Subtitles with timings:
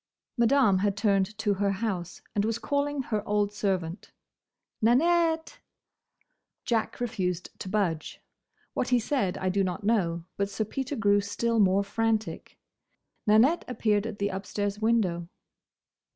[0.35, 4.11] Madame had turned to her house and was calling her old servant.
[4.81, 5.59] "Nanette!"
[6.65, 8.19] Jack refused to budge.
[8.73, 12.57] What he said I do not know; but Sir Peter grew still more frantic.
[13.27, 15.27] Nanette appeared at the upstairs window.